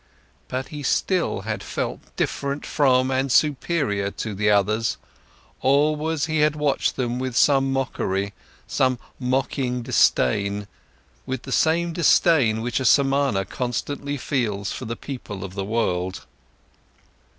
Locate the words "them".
6.95-7.19